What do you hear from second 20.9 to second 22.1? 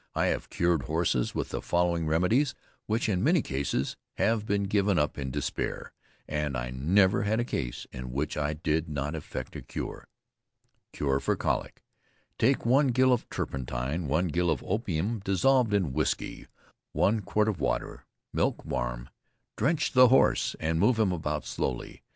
him about slowly.